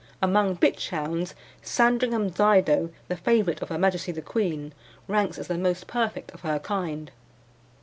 Among 0.19 0.57
bitch 0.57 0.89
hounds 0.89 1.35
Sandringham 1.61 2.31
Dido, 2.31 2.89
the 3.07 3.15
favourite 3.15 3.61
of 3.61 3.69
Her 3.69 3.77
Majesty 3.77 4.11
the 4.11 4.23
Queen, 4.23 4.73
ranks 5.07 5.37
as 5.37 5.45
the 5.45 5.59
most 5.59 5.85
perfect 5.85 6.31
of 6.31 6.41
her 6.41 6.57
kind. 6.57 7.11